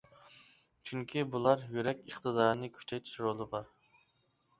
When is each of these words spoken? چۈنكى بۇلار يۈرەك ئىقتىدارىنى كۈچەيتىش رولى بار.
چۈنكى 0.91 1.23
بۇلار 1.35 1.61
يۈرەك 1.75 2.01
ئىقتىدارىنى 2.07 2.71
كۈچەيتىش 2.79 3.21
رولى 3.27 3.49
بار. 3.53 3.69